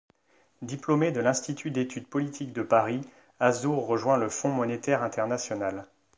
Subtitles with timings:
[0.63, 3.01] Diplômé de l'Institut d'études politiques de Paris,
[3.39, 5.85] Azour rejoint le Fonds monétaire international.